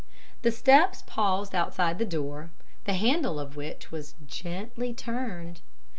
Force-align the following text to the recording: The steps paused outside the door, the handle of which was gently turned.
The 0.41 0.49
steps 0.51 1.03
paused 1.05 1.53
outside 1.53 1.99
the 1.99 2.05
door, 2.07 2.49
the 2.85 2.95
handle 2.95 3.39
of 3.39 3.55
which 3.55 3.91
was 3.91 4.15
gently 4.25 4.95
turned. 4.95 5.61